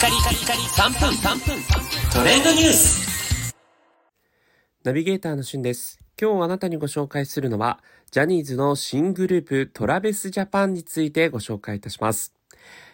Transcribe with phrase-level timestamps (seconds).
[0.00, 1.62] カリカリカリ3分3分
[2.10, 3.54] トレンドニュース
[4.82, 5.98] ナビゲーターのしゅんです。
[6.18, 7.80] 今日あなたにご紹介するのは、
[8.10, 12.34] ジャニーズの新グループトラベスジャパンについてご紹介いたします。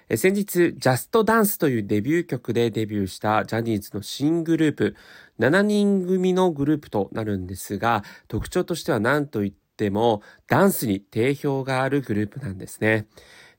[0.09, 4.97] え先日、ジャストダンスというデビュー曲でデビューしたジャニーズの新グループ、
[5.39, 13.07] 7人組のグループとなるんですが、特徴としては何と言っても、ダンスに定評があるグループなんですね。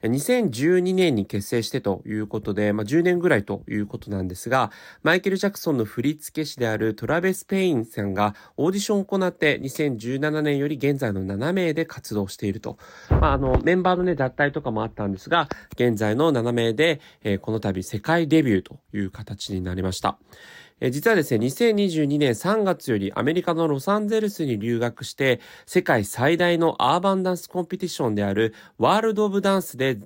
[0.08, 4.72] 2012年に結成してということで、まあ、10年ぐらいということなんですが、
[5.04, 12.78] マイケル・ジャクソンの振付師であるトラヴィス・ペインさんがオーディションを行って2017年より現在の7名で活動していると。
[13.10, 20.18] まあ、あの、メンバーのね、脱退とかもあったんですが、現在の7名で、えー、この度世界デビューという形になりました。
[20.80, 30.00] 実はですね、2022年3月よりアメリカのロサンゼルスに留学して、世界最大のアーバンダンスコンペティションであるワールド・オブ・ダンスで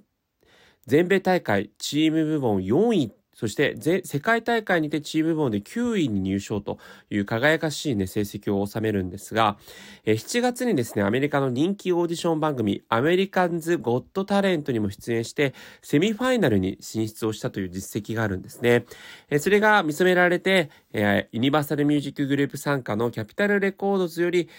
[0.88, 3.76] 全米大会チーム部門4位そして
[4.06, 6.78] 世界大会にてチーム部門で9位に入賞と
[7.10, 9.58] いう輝かしいね、成績を収めるんですが、
[10.06, 18.86] え7月にですね、アメリカの人気オーディション番組、アメリカンズ・ゴッド・タレントにも出演して、セミファイナルに進出をしたという実績があるんですね。
[19.32, 24.50] えそれが認められて、えユニバーサル・ミュージック・グループ参加のキャピタル・レコードズより、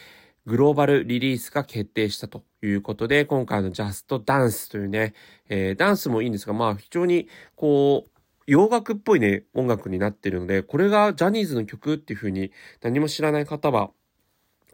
[0.44, 5.14] グローバルリリースが決定したということで、今回のジャストダンスというね、
[5.48, 8.11] えー、ダンスもいいんですが、まあ非常にこう、
[8.46, 13.90] 洋楽っぽいね、音楽になってるので、これがジャニーズの曲っていう風に何も知らない方は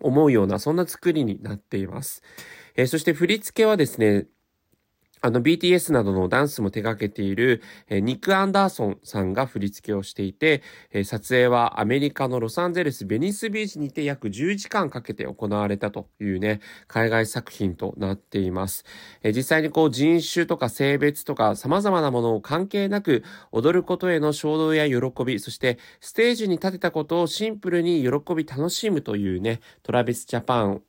[0.00, 2.22] 思うような、そんな作りになっています。
[2.76, 4.26] えー、そして振り付けはですね、
[5.20, 18.84] あの BTS などのダンスも手掛けている、えニック・アンダーソンさんが振り付けをしていて、え撮影はアメリカのロサンゼルス・ベニスビーチにて約10時間かけて行われたというね、海外作品となっています。
[19.22, 30.82] え実際にこう人種とか性別とか様々なものを関係なく踊ることへの衝動や喜び、そしてステージに立てたことをシンプルに喜び楽しむというね、トラビスジャパン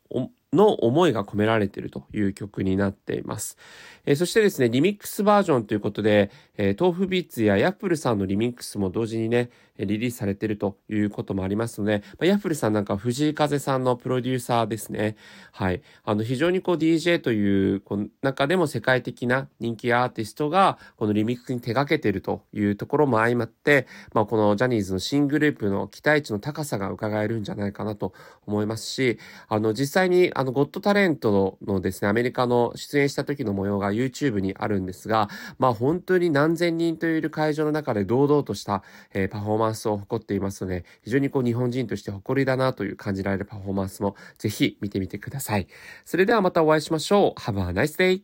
[0.53, 3.57] の思いが込められているという曲になっています。
[4.05, 9.49] えー、そしてですね、リミックスバージョンということで、えー、豆腐ビーツやヤッフルさんのリミックスも同時にね、
[9.85, 15.15] リリースされているということもありますので、まあ、ヤッフルさんなんか藤井風さんのプロデューサーですね。
[15.51, 15.81] はい。
[16.03, 28.13] あの、非常にこう DJ というこの中でも世界的な人気アーティストが、このリミックスに手掛けているというところも相まって、まあ、このジャニーズの新グループの期待値の高さが伺えるんじゃないかなと
[28.45, 29.17] 思いますし、
[29.47, 35.27] あの、実際にあの、ゴッドタレントのですね、アメリカの出演した時の模様が YouTube にあるんですが、
[35.57, 38.81] まあ、本当に何千人という会場の中で堂々とした、
[39.13, 45.67] えー、パフォーマンスを誇っていますので、非常にこう日本人として誇りだなという感じられるパフォーマンスもぜひ見てみてください。
[46.05, 47.41] それではまたお会いしましょう。
[47.41, 48.21] Have a nice day!